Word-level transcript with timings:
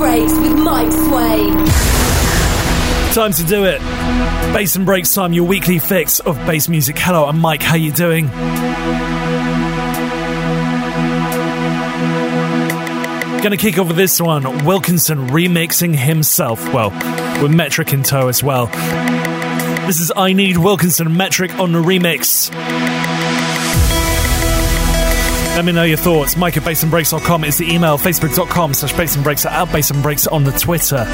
Breaks 0.00 0.32
with 0.38 0.58
Mike 0.58 0.90
Sway. 0.90 1.50
Time 3.12 3.34
to 3.34 3.44
do 3.44 3.64
it. 3.64 3.80
Bass 4.54 4.74
and 4.74 4.86
Breaks 4.86 5.12
time, 5.12 5.34
your 5.34 5.44
weekly 5.44 5.78
fix 5.78 6.20
of 6.20 6.36
bass 6.46 6.70
music. 6.70 6.96
Hello, 6.98 7.26
I'm 7.26 7.38
Mike. 7.38 7.62
How 7.62 7.74
are 7.74 7.76
you 7.76 7.92
doing? 7.92 8.28
Gonna 13.42 13.58
kick 13.58 13.78
off 13.78 13.88
with 13.88 13.98
this 13.98 14.18
one. 14.22 14.64
Wilkinson 14.64 15.28
remixing 15.28 15.94
himself. 15.94 16.64
Well, 16.72 16.88
with 17.42 17.52
Metric 17.52 17.92
in 17.92 18.02
tow 18.02 18.28
as 18.28 18.42
well. 18.42 18.68
This 19.86 20.00
is 20.00 20.10
I 20.16 20.32
Need 20.32 20.56
Wilkinson 20.56 21.14
Metric 21.14 21.58
on 21.58 21.72
the 21.72 21.82
remix. 21.82 22.50
Let 25.60 25.66
me 25.66 25.72
know 25.72 25.82
your 25.82 25.98
thoughts. 25.98 26.38
Mike 26.38 26.56
at 26.56 26.62
bassandbreaks.com 26.62 27.44
is 27.44 27.58
the 27.58 27.70
email. 27.70 27.98
Facebook.com 27.98 28.72
slash 28.72 28.94
bassandbreaks 28.94 29.44
at 29.44 29.68
bassandbreaks 29.68 30.26
on 30.32 30.42
the 30.42 30.52
Twitter. 30.52 31.04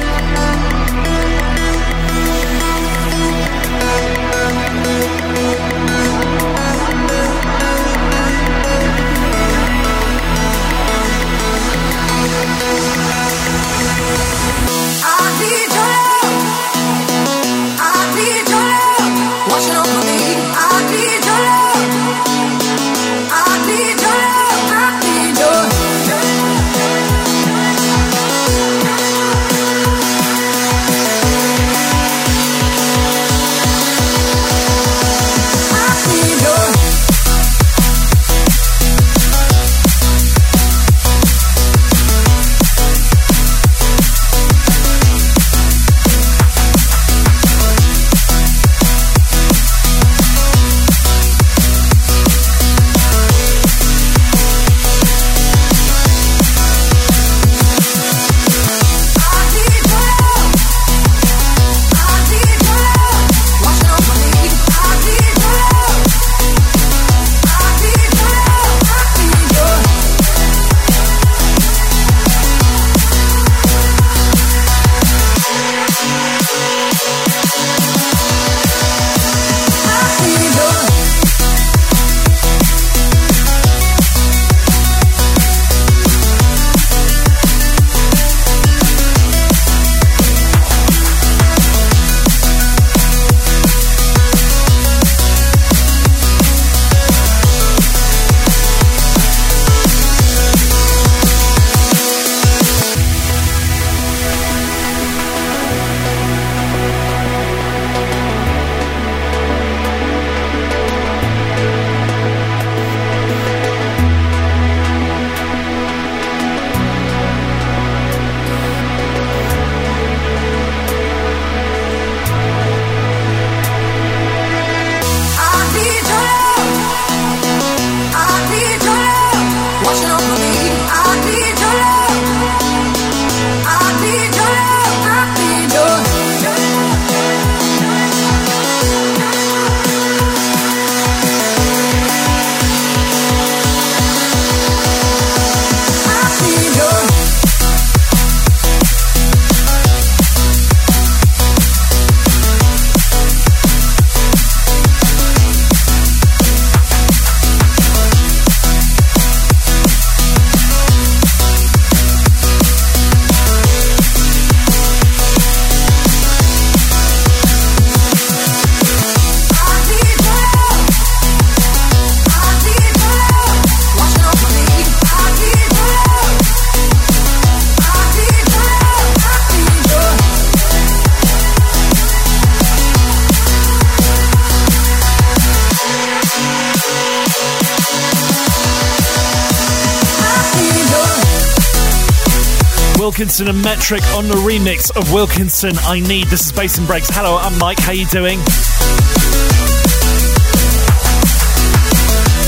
Wilkinson 193.37 193.55
and 193.55 193.63
Metric 193.63 194.01
on 194.15 194.27
the 194.27 194.33
remix 194.33 194.89
of 194.97 195.13
Wilkinson 195.13 195.73
I 195.83 195.99
Need. 195.99 196.25
This 196.25 196.47
is 196.47 196.51
Bass 196.51 196.79
and 196.79 196.87
Breaks. 196.87 197.07
Hello, 197.11 197.37
I'm 197.37 197.55
Mike. 197.59 197.77
How 197.77 197.91
you 197.91 198.07
doing? 198.07 198.39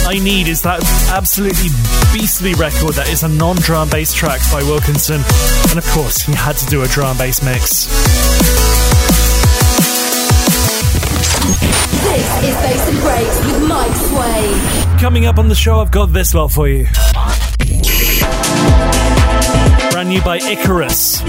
I 0.08 0.18
Need 0.24 0.48
is 0.48 0.64
that 0.64 0.82
absolutely 1.14 1.70
beastly 2.12 2.56
record 2.56 2.96
that 2.96 3.08
is 3.08 3.22
a 3.22 3.28
non-drum 3.28 3.90
bass 3.90 4.16
track 4.16 4.42
by 4.52 4.64
Wilkinson. 4.64 5.22
And 5.70 5.78
of 5.78 5.86
course, 5.94 6.22
he 6.24 6.34
had 6.34 6.58
to 6.58 6.66
do 6.66 6.82
a 6.82 6.88
drum 6.88 7.16
bass 7.20 7.44
mix. 7.44 7.86
This 12.02 12.30
is 12.50 12.56
Bass 12.66 12.90
and 12.90 13.00
Breaks 13.06 13.38
with 13.46 13.70
Mike 13.70 13.96
Sway. 14.10 14.98
Coming 15.00 15.28
up 15.28 15.38
on 15.38 15.50
the 15.50 15.56
show, 15.56 15.82
I've 15.82 15.92
got 15.92 16.08
this 16.14 16.34
lot 16.34 16.52
for 16.52 16.68
you. 16.68 16.88
Brand 20.10 20.24
new 20.24 20.26
by 20.26 20.38
Icarus. 20.38 21.20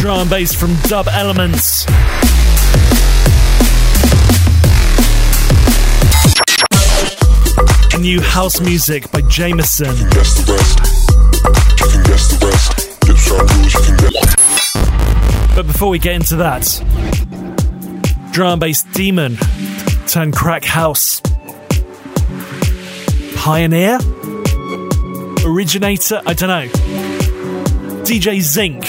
Drum 0.00 0.20
and 0.20 0.30
bass 0.30 0.54
from 0.54 0.74
Dub 0.88 1.08
Elements. 1.08 1.86
New 8.00 8.20
house 8.22 8.60
music 8.60 9.10
by 9.12 9.20
Jameson. 9.28 9.94
But 15.54 15.66
before 15.66 15.90
we 15.90 15.98
get 15.98 16.14
into 16.14 16.36
that, 16.36 16.82
drum 18.32 18.52
and 18.52 18.60
bass 18.60 18.82
demon 18.94 19.36
turn 20.06 20.32
crack 20.32 20.64
house 20.64 21.21
pioneer, 23.42 23.98
originator, 25.44 26.22
I 26.24 26.32
don't 26.32 26.48
know. 26.48 26.68
DJ 28.04 28.40
Zinc, 28.40 28.84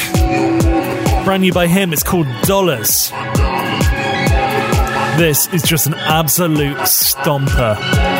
brand 1.25 1.41
new 1.41 1.51
by 1.51 1.65
him, 1.65 1.91
it's 1.91 2.03
called 2.03 2.27
Dollars. 2.43 3.09
This 5.17 5.51
is 5.51 5.63
just 5.63 5.87
an 5.87 5.95
absolute 5.95 6.77
stomper. 6.77 8.12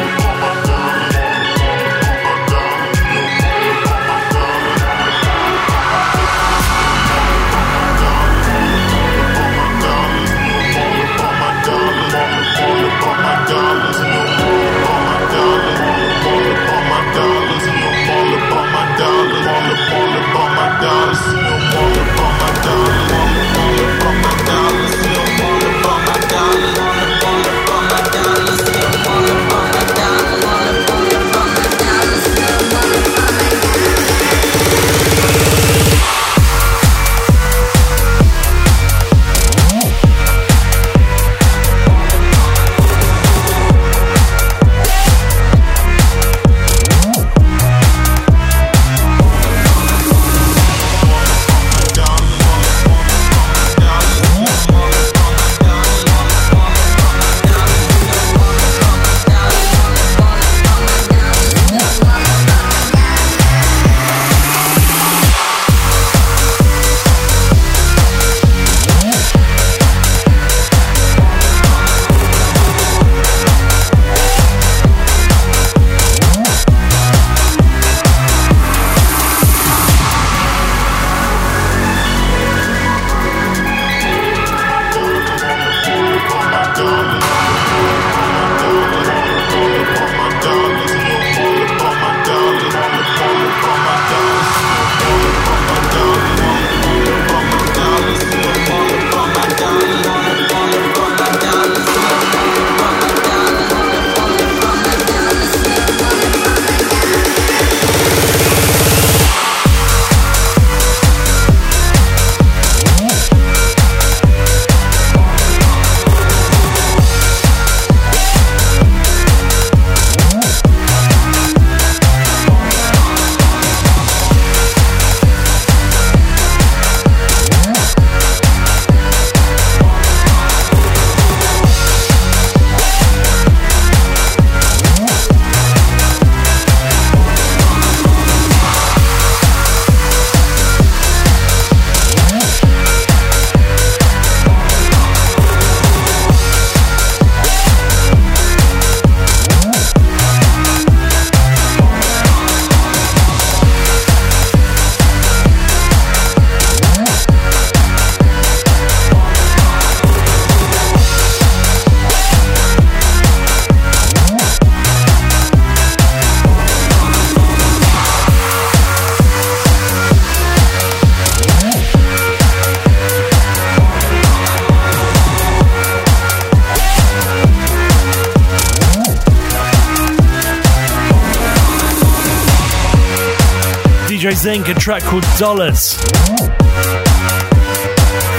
Track 184.83 185.01
called 185.03 185.23
Dollars. 185.37 185.93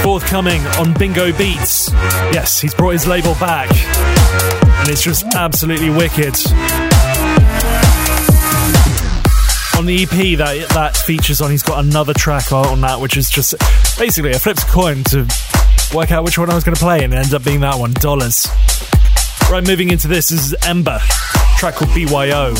Forthcoming 0.02 0.60
on 0.76 0.92
Bingo 0.92 1.32
Beats. 1.38 1.90
Yes, 2.34 2.60
he's 2.60 2.74
brought 2.74 2.90
his 2.90 3.06
label 3.06 3.32
back, 3.36 3.70
and 3.70 4.90
it's 4.90 5.02
just 5.02 5.24
absolutely 5.34 5.88
wicked. 5.88 6.36
On 9.78 9.86
the 9.86 10.02
EP 10.02 10.36
that 10.36 10.68
that 10.74 10.94
features 10.98 11.40
on, 11.40 11.50
he's 11.50 11.62
got 11.62 11.82
another 11.82 12.12
track 12.12 12.52
on 12.52 12.82
that, 12.82 13.00
which 13.00 13.16
is 13.16 13.30
just 13.30 13.54
basically 13.98 14.32
a 14.32 14.38
flipped 14.38 14.66
coin 14.66 15.02
to 15.04 15.26
work 15.94 16.12
out 16.12 16.24
which 16.24 16.36
one 16.36 16.50
I 16.50 16.54
was 16.54 16.62
going 16.62 16.74
to 16.76 16.80
play, 16.80 17.04
and 17.04 17.14
it 17.14 17.16
ended 17.16 17.32
up 17.32 17.42
being 17.42 17.60
that 17.60 17.78
one, 17.78 17.94
Dollars. 17.94 18.46
Right, 19.50 19.66
moving 19.66 19.90
into 19.90 20.08
this 20.08 20.30
is 20.30 20.54
Ember, 20.66 20.98
track 21.56 21.76
called 21.76 21.94
BYO. 21.94 22.54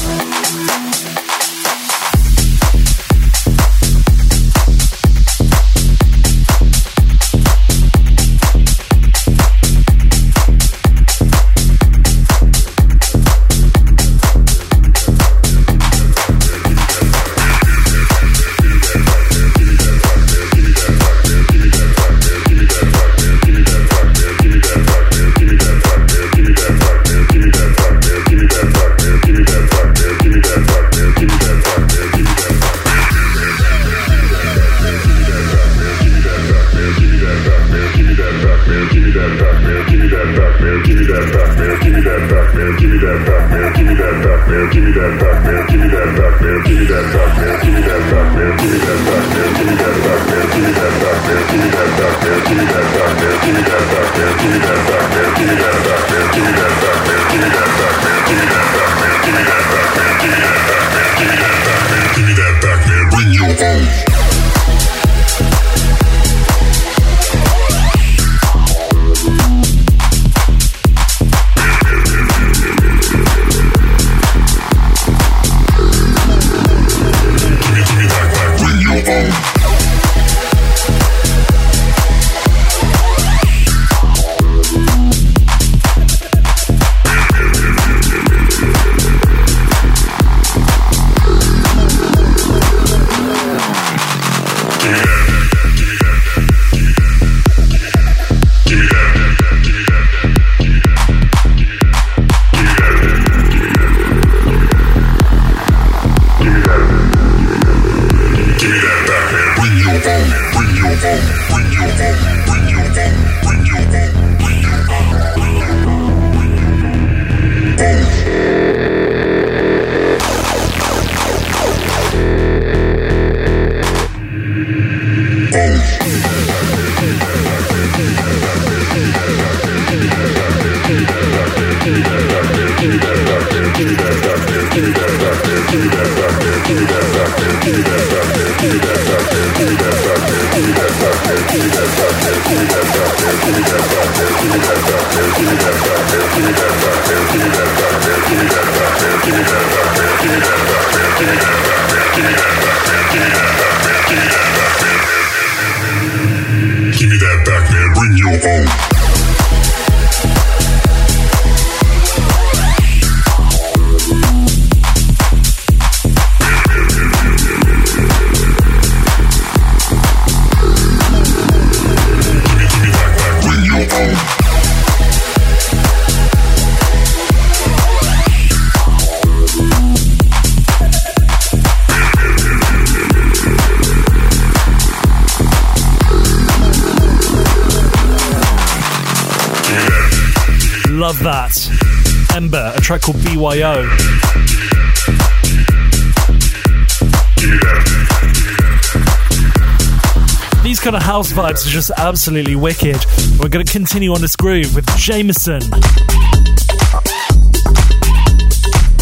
House 201.15 201.33
vibes 201.33 201.65
are 201.65 201.71
just 201.71 201.93
absolutely 201.97 202.57
wicked. 202.57 202.97
We're 203.39 203.49
going 203.49 203.65
to 203.65 203.73
continue 203.73 204.13
on 204.15 204.21
this 204.21 204.35
groove 204.35 204.75
with 204.75 204.85
Jameson. 204.97 205.61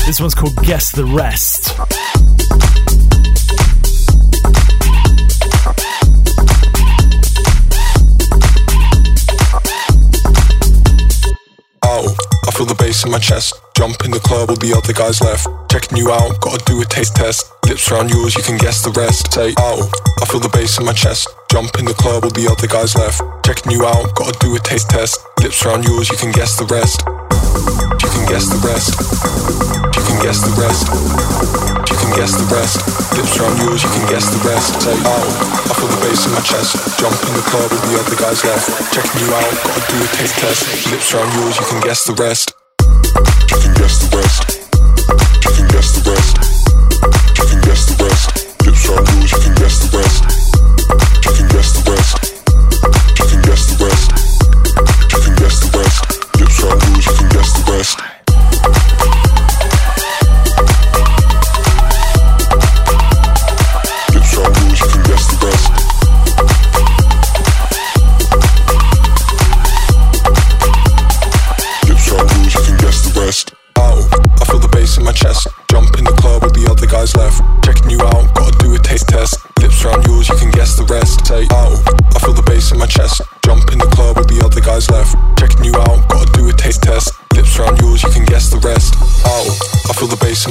This 0.04 0.20
one's 0.20 0.34
called 0.34 0.54
Guess 0.62 0.92
the 0.92 1.06
Rest. 1.06 1.74
Oh, 11.82 12.14
I 12.46 12.50
feel 12.50 12.66
the 12.66 12.76
bass 12.78 13.06
in 13.06 13.10
my 13.10 13.20
chest. 13.20 13.54
Jump 13.82 13.98
in 14.06 14.14
the 14.14 14.22
club, 14.22 14.46
all 14.46 14.54
the 14.62 14.70
other 14.78 14.94
guys 14.94 15.18
left. 15.26 15.50
Checking 15.66 15.98
you 15.98 16.14
out, 16.14 16.38
gotta 16.38 16.62
do 16.70 16.78
a 16.78 16.86
taste 16.86 17.18
test. 17.18 17.50
Lips 17.66 17.90
around 17.90 18.14
yours, 18.14 18.38
you 18.38 18.42
can 18.46 18.54
guess 18.54 18.78
the 18.78 18.94
rest. 18.94 19.34
Say, 19.34 19.58
oh, 19.58 19.82
I 20.22 20.24
feel 20.30 20.38
the 20.38 20.46
bass 20.54 20.78
in 20.78 20.86
my 20.86 20.94
chest. 20.94 21.26
Jump 21.50 21.74
in 21.82 21.90
the 21.90 21.96
club, 21.98 22.22
all 22.22 22.30
the 22.30 22.46
other 22.46 22.70
guys 22.70 22.94
left. 22.94 23.18
Checking 23.42 23.74
you 23.74 23.82
out, 23.82 24.06
gotta 24.14 24.38
do 24.38 24.54
a 24.54 24.62
taste 24.62 24.86
test. 24.86 25.18
Lips 25.42 25.66
around 25.66 25.82
yours, 25.82 26.06
you 26.14 26.14
can 26.14 26.30
guess 26.30 26.54
the 26.54 26.62
rest. 26.70 27.02
You 27.98 28.06
can 28.06 28.22
guess 28.30 28.46
the 28.54 28.62
rest. 28.62 28.94
You 29.98 30.02
can 30.06 30.18
guess 30.22 30.38
the 30.46 30.54
rest. 30.62 30.86
You 31.90 31.96
can 31.98 32.10
guess 32.14 32.38
the 32.38 32.46
rest. 32.54 32.78
Lips 33.18 33.34
around 33.34 33.58
yours, 33.66 33.82
you 33.82 33.90
can 33.98 34.06
guess 34.06 34.30
the 34.30 34.38
rest. 34.46 34.78
Say, 34.78 34.94
oh, 34.94 35.26
I 35.66 35.74
feel 35.74 35.90
the 35.90 35.98
bass 36.06 36.22
in 36.22 36.30
my 36.38 36.44
chest. 36.46 36.78
Jump 37.02 37.18
in 37.18 37.34
the 37.34 37.42
club, 37.50 37.66
all 37.66 37.82
the 37.82 37.98
other 37.98 38.14
guys 38.14 38.46
left. 38.46 38.94
Checking 38.94 39.26
you 39.26 39.30
out, 39.34 39.50
gotta 39.66 39.82
do 39.90 39.98
a 39.98 40.08
taste 40.14 40.38
test. 40.38 40.70
Lips 40.86 41.10
around 41.18 41.34
yours, 41.34 41.58
you 41.58 41.66
can 41.66 41.82
guess 41.82 42.06
the 42.06 42.14
rest. 42.14 42.61
Guess 43.82 43.98
the 43.98 44.16
rest. 44.16 44.60
You 45.44 45.50
can 45.56 45.68
guess 45.70 45.90
the 45.96 46.01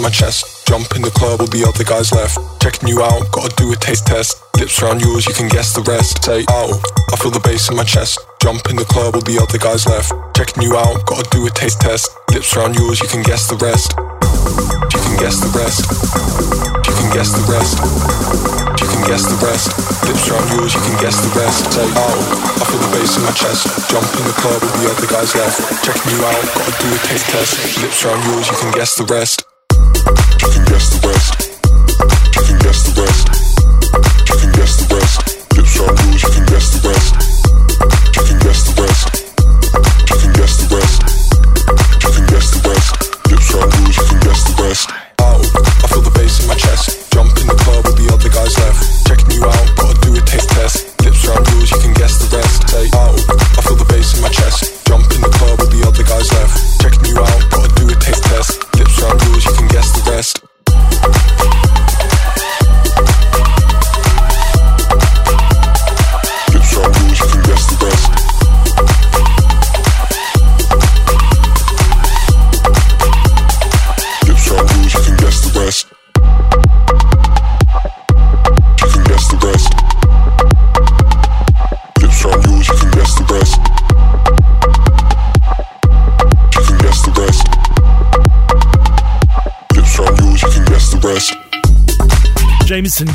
my 0.02 0.10
chest. 0.10 0.66
Jump 0.68 0.96
in 0.96 1.02
the 1.02 1.12
club, 1.12 1.42
all 1.42 1.48
the 1.48 1.62
other 1.62 1.84
guys 1.84 2.12
left. 2.12 2.38
Checking 2.62 2.90
you 2.90 3.02
out, 3.04 3.30
gotta 3.32 3.54
do 3.56 3.72
a 3.72 3.76
taste 3.76 4.08
test. 4.08 4.42
Lips 4.58 4.82
around 4.82 5.02
yours, 5.02 5.26
you 5.28 5.34
can 5.34 5.48
guess 5.48 5.74
the 5.74 5.82
rest. 5.86 6.24
Say, 6.26 6.42
ow, 6.50 6.74
I 7.12 7.16
feel 7.22 7.30
the 7.30 7.40
bass 7.40 7.70
in 7.70 7.78
my 7.78 7.84
chest. 7.84 8.18
Jump 8.42 8.66
in 8.70 8.76
the 8.76 8.86
club, 8.86 9.14
all 9.14 9.22
the 9.22 9.38
other 9.38 9.62
guys 9.62 9.86
left. 9.86 10.10
Checking 10.34 10.64
you 10.64 10.74
out, 10.78 11.06
gotta 11.06 11.28
do 11.30 11.46
a 11.46 11.52
taste 11.54 11.82
test. 11.82 12.10
Lips 12.34 12.58
around 12.58 12.74
yours, 12.74 13.00
you 13.02 13.08
can 13.08 13.22
guess 13.22 13.46
the 13.46 13.58
rest. 13.62 13.94
You 14.90 15.00
can 15.06 15.16
guess 15.22 15.38
the 15.38 15.52
rest. 15.54 15.86
You 16.82 16.94
can 16.98 17.10
guess 17.14 17.30
the 17.38 17.46
rest. 17.46 17.78
You 18.82 18.88
can 18.90 19.02
guess 19.06 19.24
the 19.30 19.38
rest. 19.44 19.66
Lips 20.08 20.26
around 20.34 20.48
yours, 20.58 20.74
you 20.74 20.82
can 20.82 20.98
guess 20.98 21.18
the 21.22 21.32
rest. 21.38 21.62
Say, 21.78 21.86
ow, 21.86 22.18
I 22.58 22.64
feel 22.66 22.82
the 22.82 22.92
bass 22.98 23.12
in 23.18 23.24
my 23.28 23.34
chest. 23.38 23.70
Jump 23.92 24.10
in 24.18 24.26
the 24.26 24.36
club, 24.42 24.58
all 24.66 24.74
the 24.82 24.88
other 24.90 25.10
guys 25.10 25.30
left. 25.38 25.62
Checking 25.86 26.10
you 26.10 26.22
out, 26.26 26.46
gotta 26.58 26.74
do 26.82 26.88
a 26.90 27.00
taste 27.06 27.28
test. 27.30 27.54
Lips 27.86 28.02
around 28.02 28.22
yours, 28.34 28.50
you 28.50 28.58
can 28.58 28.72
guess 28.74 28.96
the 28.98 29.06
rest. 29.06 29.51
You 30.12 30.50
can 30.50 30.66
guess 30.66 30.90
the 30.90 31.08
rest. 31.08 31.11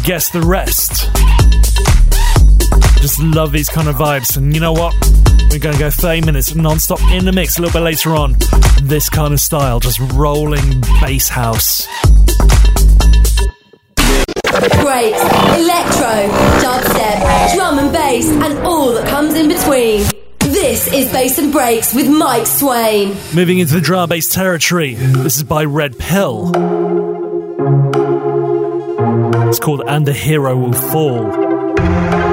Guess 0.07 0.31
the 0.31 0.41
rest. 0.41 1.11
Just 3.03 3.19
love 3.21 3.51
these 3.51 3.69
kind 3.69 3.89
of 3.89 3.97
vibes, 3.97 4.37
and 4.37 4.55
you 4.55 4.61
know 4.61 4.73
what? 4.73 4.95
We're 5.51 5.59
going 5.59 5.75
to 5.75 5.81
go 5.81 5.91
30 5.91 6.25
minutes 6.25 6.55
non-stop 6.55 7.01
in 7.11 7.25
the 7.25 7.33
mix 7.33 7.59
a 7.59 7.63
little 7.63 7.81
bit 7.81 7.85
later 7.85 8.15
on. 8.15 8.37
This 8.83 9.11
kind 9.11 9.35
of 9.35 9.41
style, 9.41 9.81
just 9.81 9.99
rolling 10.15 10.81
bass 11.01 11.29
house. 11.29 11.89
Breaks, 14.53 15.21
electro, 15.59 16.31
dubstep, 16.63 17.55
drum 17.57 17.81
and 17.81 17.93
bass, 17.93 18.29
and 18.29 18.59
all 18.61 18.93
that 18.93 19.09
comes 19.09 19.35
in 19.35 19.49
between. 19.49 20.05
This 20.39 20.87
is 20.93 21.11
Bass 21.11 21.39
and 21.39 21.53
Breaks 21.53 21.93
with 21.93 22.09
Mike 22.09 22.47
Swain. 22.47 23.17
Moving 23.35 23.59
into 23.59 23.75
the 23.75 23.81
drum 23.81 24.09
bass 24.09 24.33
territory. 24.33 24.95
This 24.95 25.37
is 25.37 25.43
by 25.43 25.65
Red 25.65 25.99
Pill. 25.99 26.86
It's 29.57 29.65
called 29.65 29.85
And 29.87 30.07
a 30.07 30.13
Hero 30.13 30.55
Will 30.55 30.75
Fall. 30.75 32.26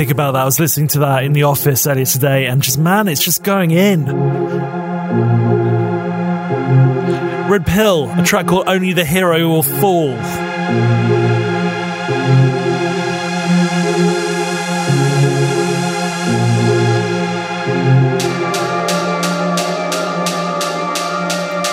Epic 0.00 0.10
about 0.10 0.32
that. 0.32 0.40
I 0.40 0.44
was 0.46 0.58
listening 0.58 0.88
to 0.88 1.00
that 1.00 1.24
in 1.24 1.34
the 1.34 1.42
office 1.42 1.86
earlier 1.86 2.06
today, 2.06 2.46
and 2.46 2.62
just, 2.62 2.78
man, 2.78 3.06
it's 3.06 3.22
just 3.22 3.44
going 3.44 3.70
in. 3.70 4.06
Red 7.50 7.66
Pill, 7.66 8.10
a 8.10 8.24
track 8.24 8.46
called 8.46 8.66
Only 8.66 8.94
the 8.94 9.04
Hero 9.04 9.46
Will 9.46 9.62
Fall. 9.62 10.16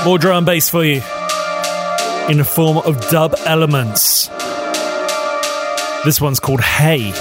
More 0.03 0.17
drum 0.17 0.37
and 0.37 0.45
bass 0.45 0.69
for 0.69 0.83
you 0.83 1.01
in 2.29 2.39
the 2.39 2.45
form 2.45 2.79
of 2.79 3.09
dub 3.09 3.35
elements. 3.45 4.27
This 6.03 6.19
one's 6.19 6.41
called 6.41 6.59
Hey. 6.59 7.13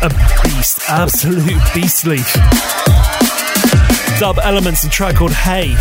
A 0.00 0.08
beast, 0.42 0.80
absolute 0.88 1.60
beastly. 1.74 2.18
Dub 4.18 4.38
elements 4.42 4.84
and 4.84 4.92
track 4.92 5.16
called 5.16 5.32
Hey. 5.32 5.74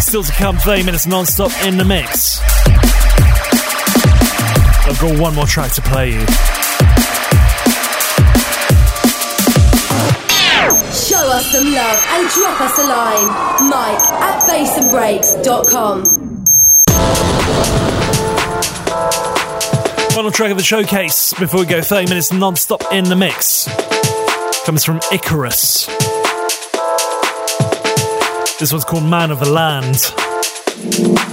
Still 0.00 0.22
to 0.22 0.32
come, 0.32 0.56
30 0.56 0.84
minutes 0.84 1.06
non-stop 1.06 1.50
in 1.64 1.78
the 1.78 1.84
mix. 1.84 2.40
I've 4.84 4.98
got 5.00 5.18
one 5.18 5.34
more 5.34 5.46
track 5.46 5.72
to 5.72 5.82
play 5.82 6.12
you. 6.12 6.20
Show 10.92 11.24
us 11.32 11.50
some 11.50 11.72
love 11.72 12.06
and 12.10 12.28
drop 12.30 12.60
us 12.60 12.78
a 12.78 12.84
line. 12.86 13.68
Mike 13.68 14.02
at 14.22 14.42
bassandbreaks.com. 14.48 16.21
Final 20.22 20.30
track 20.30 20.50
of 20.52 20.56
the 20.56 20.62
showcase 20.62 21.32
before 21.32 21.58
we 21.58 21.66
go 21.66 21.82
30 21.82 22.08
minutes 22.08 22.32
non 22.32 22.54
stop 22.54 22.80
in 22.92 23.02
the 23.02 23.16
mix 23.16 23.66
comes 24.64 24.84
from 24.84 25.00
Icarus. 25.10 25.86
This 28.60 28.70
one's 28.70 28.84
called 28.84 29.02
Man 29.02 29.32
of 29.32 29.40
the 29.40 29.50
Land. 29.50 31.31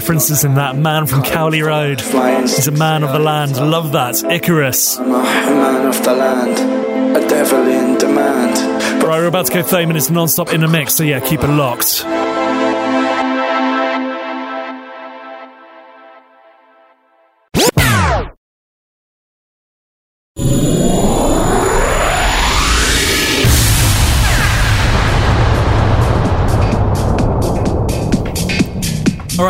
References 0.00 0.44
in 0.44 0.54
that 0.54 0.76
man 0.76 1.04
from 1.04 1.22
Cowley 1.22 1.60
Road. 1.60 2.00
He's 2.00 2.66
a 2.66 2.70
man 2.70 3.02
of 3.02 3.12
the 3.12 3.18
land. 3.18 3.54
Love 3.58 3.92
that. 3.92 4.24
Icarus. 4.24 4.98
I'm 4.98 5.12
a 5.12 5.22
man 5.22 5.86
of 5.86 6.02
the 6.02 6.14
land, 6.14 7.16
a 7.18 7.28
devil 7.28 7.66
in 7.68 7.98
demand. 7.98 9.02
Right, 9.02 9.18
we're 9.18 9.26
about 9.26 9.44
to 9.46 9.52
go 9.52 9.62
30 9.62 9.84
minutes 9.84 10.08
non 10.08 10.26
stop 10.28 10.54
in 10.54 10.62
the 10.62 10.68
mix, 10.68 10.94
so 10.94 11.04
yeah, 11.04 11.20
keep 11.20 11.44
it 11.44 11.48
locked. 11.48 12.02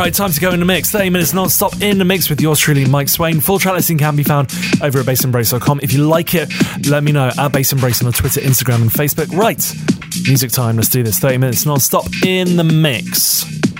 Right, 0.01 0.11
time 0.11 0.31
to 0.31 0.39
go 0.39 0.49
in 0.49 0.59
the 0.59 0.65
mix. 0.65 0.89
30 0.89 1.11
minutes 1.11 1.31
non-stop 1.31 1.79
in 1.79 1.99
the 1.99 2.05
mix 2.05 2.27
with 2.27 2.41
yours 2.41 2.57
truly, 2.57 2.85
Mike 2.85 3.07
Swain. 3.07 3.39
Full 3.39 3.59
track 3.59 3.75
listing 3.75 3.99
can 3.99 4.15
be 4.15 4.23
found 4.23 4.51
over 4.81 4.99
at 4.99 5.05
bassandbreaks.com. 5.05 5.81
If 5.83 5.93
you 5.93 6.07
like 6.07 6.33
it, 6.33 6.51
let 6.89 7.03
me 7.03 7.11
know 7.11 7.29
at 7.37 7.49
Bass 7.49 7.71
and 7.71 7.79
Breaks 7.79 8.03
on 8.03 8.11
Twitter, 8.11 8.41
Instagram, 8.41 8.81
and 8.81 8.89
Facebook. 8.89 9.31
Right, 9.37 9.63
music 10.27 10.49
time. 10.49 10.77
Let's 10.77 10.89
do 10.89 11.03
this. 11.03 11.19
30 11.19 11.37
minutes 11.37 11.67
non-stop 11.67 12.07
in 12.25 12.57
the 12.57 12.63
mix. 12.63 13.70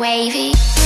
wavy. 0.00 0.79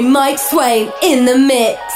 Mike 0.00 0.38
Swain 0.38 0.90
in 1.02 1.24
the 1.24 1.38
mix. 1.38 1.93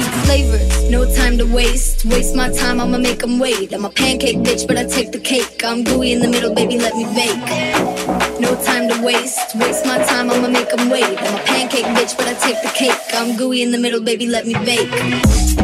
Unique 0.00 0.24
flavors. 0.24 0.90
No 0.90 1.04
time 1.14 1.38
to 1.38 1.44
waste, 1.44 2.04
waste 2.04 2.34
my 2.34 2.50
time, 2.50 2.80
I'ma 2.80 2.98
make 2.98 3.20
them 3.20 3.38
wait. 3.38 3.72
I'm 3.72 3.84
a 3.84 3.90
pancake 3.90 4.38
bitch, 4.38 4.66
but 4.66 4.76
I 4.76 4.84
take 4.84 5.12
the 5.12 5.18
cake. 5.18 5.62
I'm 5.64 5.84
gooey 5.84 6.12
in 6.12 6.20
the 6.20 6.28
middle, 6.28 6.54
baby, 6.54 6.78
let 6.78 6.94
me 6.94 7.04
bake. 7.14 8.40
No 8.40 8.54
time 8.64 8.88
to 8.88 9.02
waste, 9.02 9.54
waste 9.56 9.84
my 9.86 9.98
time, 9.98 10.30
I'ma 10.30 10.48
make 10.48 10.70
them 10.70 10.90
wait. 10.90 11.04
I'm 11.04 11.34
a 11.34 11.44
pancake 11.44 11.86
bitch, 11.96 12.16
but 12.16 12.26
I 12.28 12.34
take 12.34 12.60
the 12.62 12.72
cake. 12.74 12.98
I'm 13.12 13.36
gooey 13.36 13.62
in 13.62 13.70
the 13.70 13.78
middle, 13.78 14.00
baby, 14.00 14.26
let 14.26 14.46
me 14.46 14.54
bake. 14.54 15.59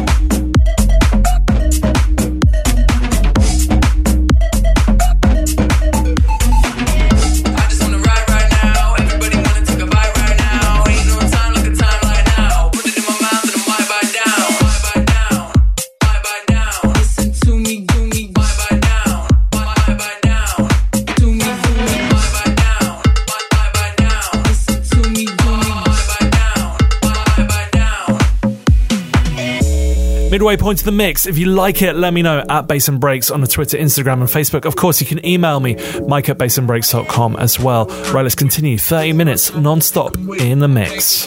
Midway 30.37 30.55
point 30.55 30.77
of 30.77 30.85
the 30.85 30.91
mix. 30.91 31.25
If 31.25 31.39
you 31.39 31.47
like 31.47 31.81
it, 31.81 31.95
let 31.95 32.13
me 32.13 32.21
know 32.21 32.45
at 32.47 32.67
Bass 32.67 32.87
and 32.87 32.99
Breaks 32.99 33.31
on 33.31 33.41
the 33.41 33.47
Twitter, 33.47 33.75
Instagram, 33.75 34.19
and 34.21 34.29
Facebook. 34.29 34.65
Of 34.65 34.75
course, 34.75 35.01
you 35.01 35.07
can 35.07 35.25
email 35.25 35.59
me, 35.59 35.73
mike 36.07 36.29
at 36.29 36.37
bassandbreaks.com 36.37 37.37
as 37.37 37.59
well. 37.59 37.87
Right, 38.13 38.21
let's 38.21 38.35
continue. 38.35 38.77
30 38.77 39.13
minutes 39.13 39.55
non 39.55 39.81
stop 39.81 40.15
in 40.15 40.59
the 40.59 40.67
mix. 40.67 41.25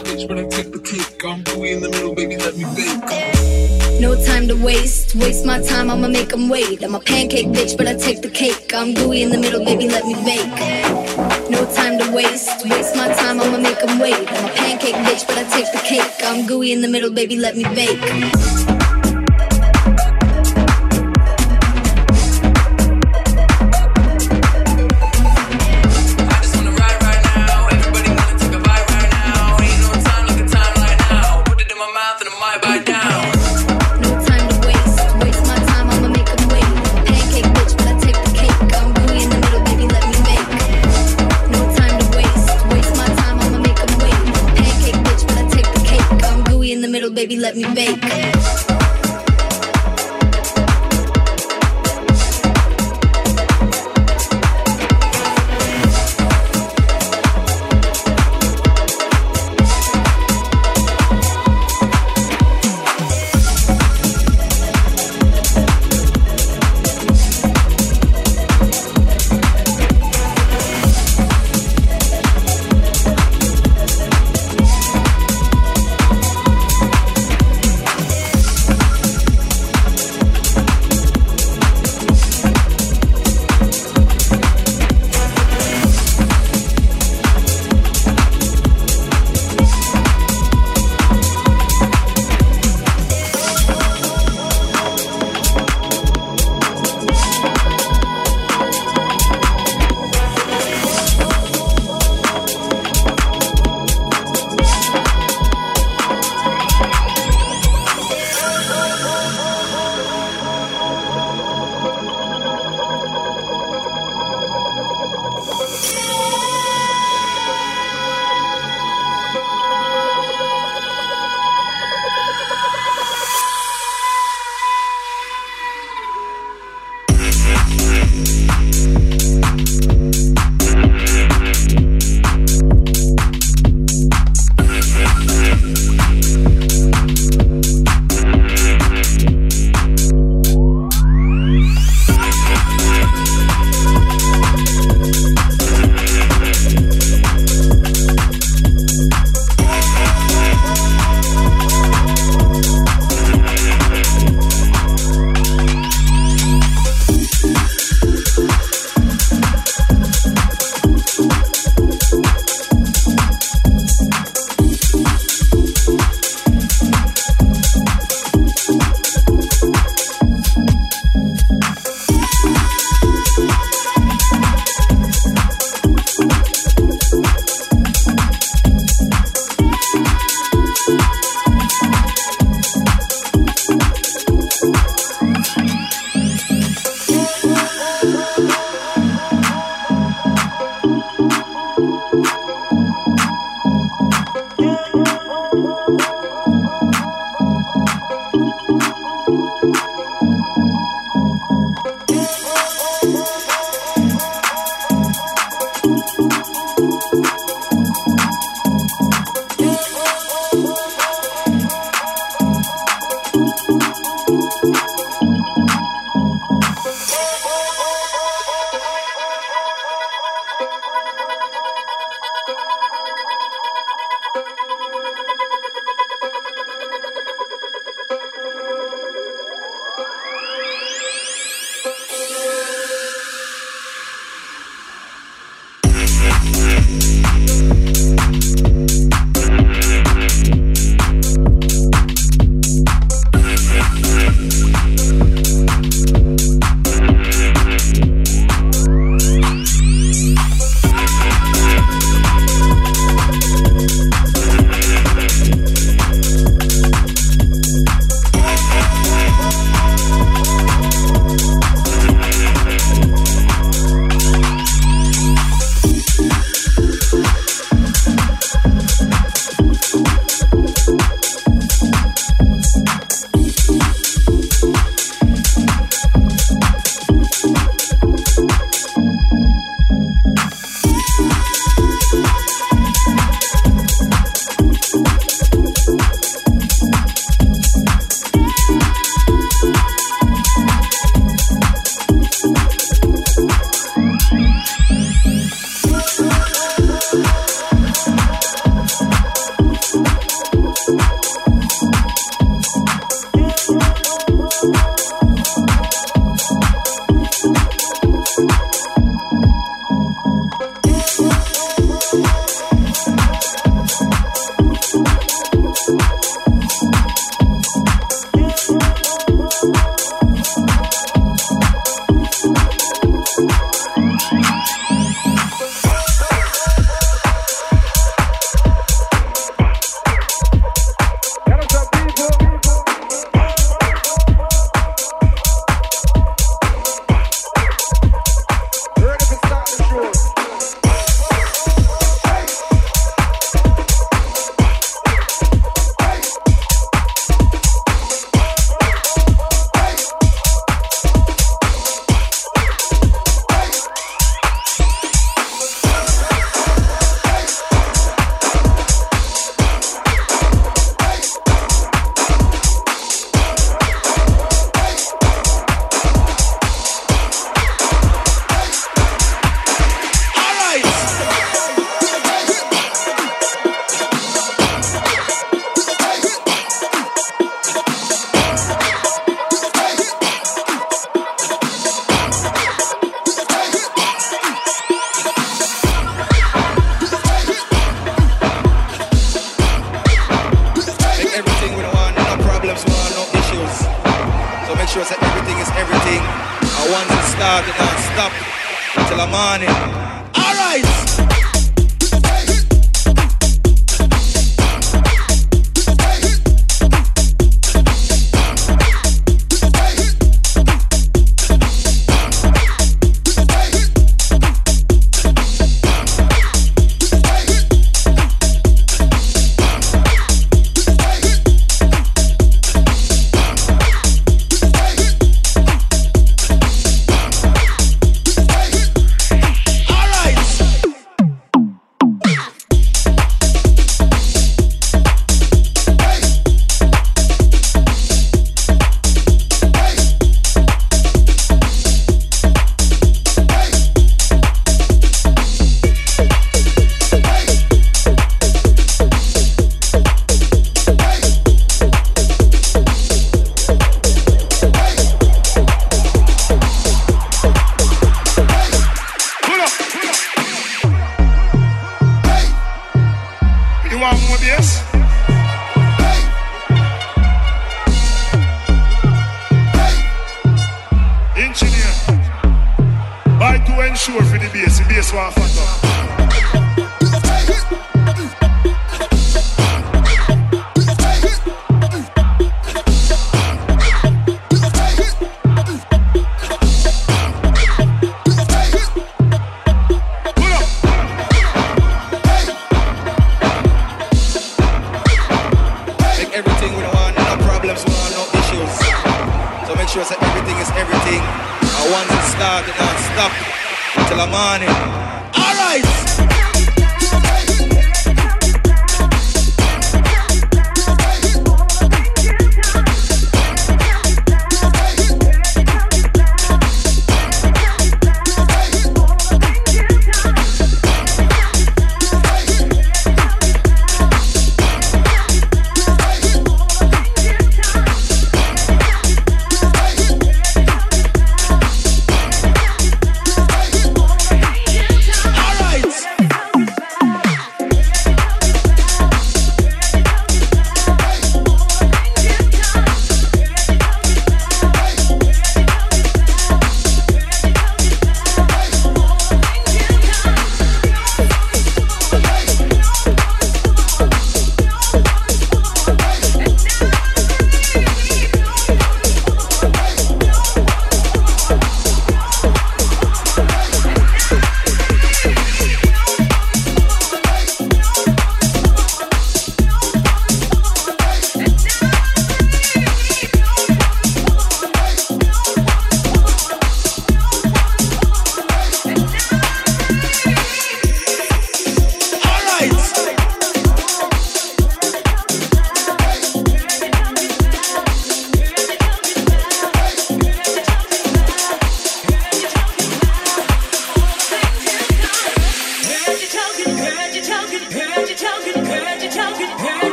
No 4.00 4.14
time 4.24 4.46
to 4.46 4.54
waste, 4.54 5.16
waste 5.16 5.44
my 5.44 5.60
time, 5.60 5.90
I'ma 5.90 6.06
make 6.06 6.28
them 6.28 6.48
wait. 6.48 6.84
I'm 6.84 6.94
a 6.94 7.00
pancake 7.00 7.48
bitch, 7.48 7.76
but 7.76 7.88
I 7.88 7.94
take 7.94 8.22
the 8.22 8.30
cake. 8.30 8.72
I'm 8.72 8.94
gooey 8.94 9.22
in 9.22 9.30
the 9.30 9.38
middle, 9.38 9.64
baby, 9.64 9.88
let 9.88 10.06
me 10.06 10.14
bake. 10.14 11.50
No 11.50 11.66
time 11.74 11.98
to 11.98 12.12
waste, 12.14 12.64
waste 12.64 12.94
my 12.94 13.08
time, 13.08 13.40
I'ma 13.40 13.58
make 13.58 13.80
them 13.80 13.98
wait. 13.98 14.14
I'm 14.14 14.44
a 14.44 14.54
pancake 14.54 14.94
bitch, 14.94 15.26
but 15.26 15.36
I 15.36 15.42
take 15.50 15.72
the 15.72 15.82
cake. 15.84 16.14
I'm 16.22 16.46
gooey 16.46 16.70
in 16.70 16.80
the 16.80 16.88
middle, 16.88 17.10
baby, 17.10 17.34
let 17.34 17.56
me 17.56 17.64
bake. 17.64 18.79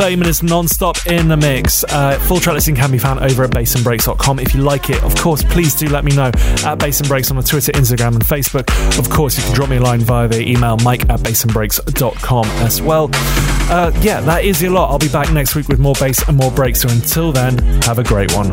30 0.00 0.16
minutes 0.16 0.42
non-stop 0.42 0.96
in 1.08 1.28
the 1.28 1.36
mix. 1.36 1.84
Uh, 1.84 2.18
full 2.20 2.40
track 2.40 2.54
listing 2.54 2.74
can 2.74 2.90
be 2.90 2.96
found 2.96 3.20
over 3.20 3.44
at 3.44 3.50
bassandbreaks.com. 3.50 4.38
If 4.38 4.54
you 4.54 4.62
like 4.62 4.88
it, 4.88 5.02
of 5.04 5.14
course, 5.16 5.44
please 5.44 5.74
do 5.74 5.90
let 5.90 6.06
me 6.06 6.16
know 6.16 6.30
at 6.64 6.76
Bass 6.76 7.00
and 7.00 7.08
Breaks 7.08 7.30
on 7.30 7.36
the 7.36 7.42
Twitter, 7.42 7.70
Instagram, 7.72 8.14
and 8.14 8.24
Facebook. 8.24 8.66
Of 8.98 9.10
course, 9.10 9.36
you 9.36 9.44
can 9.44 9.52
drop 9.52 9.68
me 9.68 9.76
a 9.76 9.80
line 9.82 10.00
via 10.00 10.26
the 10.26 10.40
email 10.40 10.78
mike 10.78 11.02
at 11.10 11.20
bassandbreaks.com 11.20 12.46
as 12.64 12.80
well. 12.80 13.10
Uh, 13.12 13.92
yeah, 14.00 14.22
that 14.22 14.42
is 14.42 14.62
a 14.62 14.70
lot. 14.70 14.90
I'll 14.90 14.98
be 14.98 15.08
back 15.08 15.30
next 15.34 15.54
week 15.54 15.68
with 15.68 15.78
more 15.78 15.94
bass 16.00 16.26
and 16.26 16.34
more 16.38 16.50
breaks. 16.50 16.80
So 16.80 16.88
until 16.88 17.30
then, 17.30 17.58
have 17.82 17.98
a 17.98 18.02
great 18.02 18.34
one. 18.34 18.50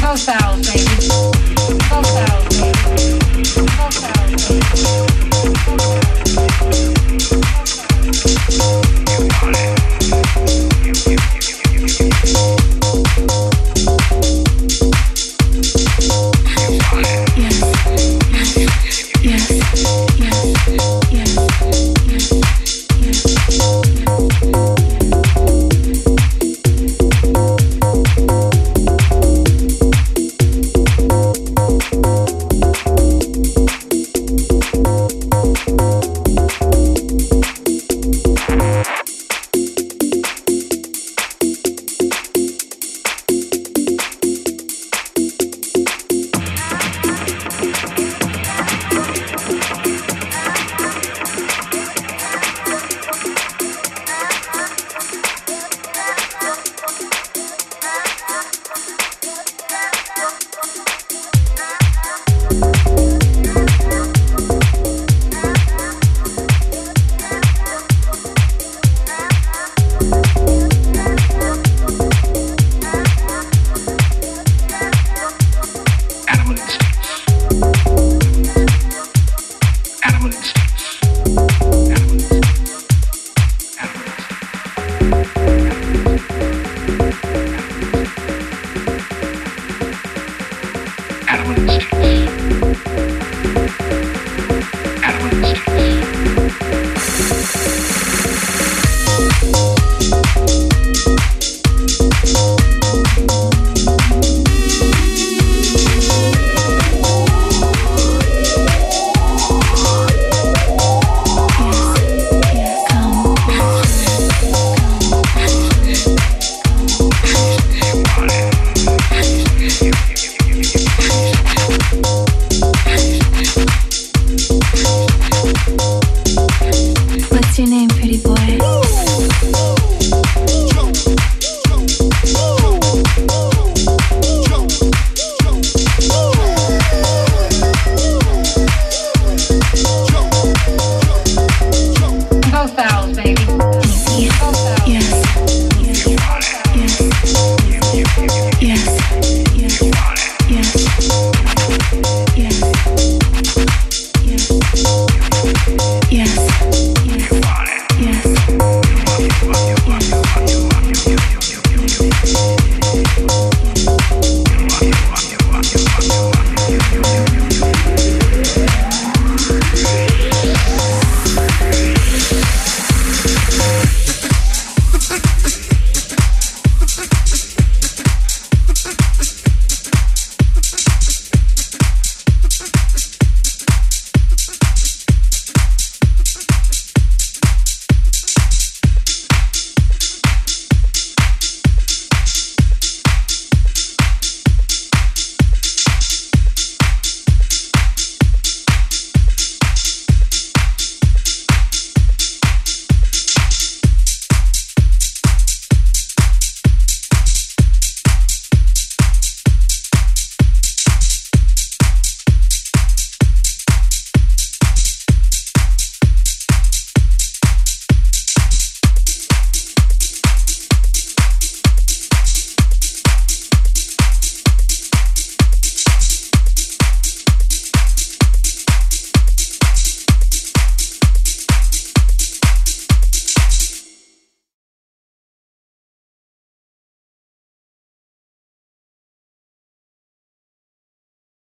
Go 0.00 0.16
south, 0.16 0.62
baby. 0.66 1.39